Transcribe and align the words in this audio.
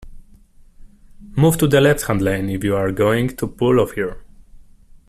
Move 1.37 1.59
to 1.59 1.67
the 1.67 1.79
left-hand 1.79 2.23
lane 2.23 2.49
if 2.49 2.63
you're 2.63 2.91
going 2.91 3.27
to 3.37 3.45
pull 3.47 3.79
off 3.79 3.91
here 3.91 4.19